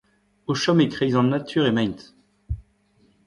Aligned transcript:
O 0.51 0.53
chom 0.61 0.79
e-kreiz 0.85 1.15
an 1.19 1.29
natur 1.33 1.65
emaint. 1.71 1.99